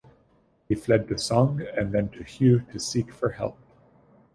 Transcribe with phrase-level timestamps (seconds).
[0.67, 3.59] He fled to Song then to Yue to seek for help.